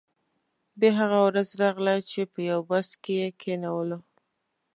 [0.79, 3.99] بیا هغه ورځ راغله چې په یو بس کې یې کینولو.